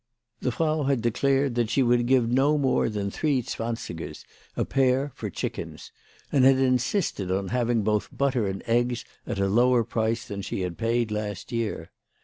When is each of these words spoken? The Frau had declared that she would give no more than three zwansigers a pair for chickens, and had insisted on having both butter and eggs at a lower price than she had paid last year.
The 0.39 0.51
Frau 0.51 0.85
had 0.85 0.99
declared 1.03 1.53
that 1.53 1.69
she 1.69 1.83
would 1.83 2.07
give 2.07 2.27
no 2.27 2.57
more 2.57 2.89
than 2.89 3.11
three 3.11 3.43
zwansigers 3.43 4.25
a 4.57 4.65
pair 4.65 5.11
for 5.13 5.29
chickens, 5.29 5.91
and 6.31 6.43
had 6.43 6.57
insisted 6.57 7.29
on 7.31 7.49
having 7.49 7.83
both 7.83 8.09
butter 8.11 8.47
and 8.47 8.63
eggs 8.65 9.05
at 9.27 9.37
a 9.37 9.47
lower 9.47 9.83
price 9.83 10.25
than 10.27 10.41
she 10.41 10.61
had 10.61 10.79
paid 10.79 11.11
last 11.11 11.51
year. 11.51 11.91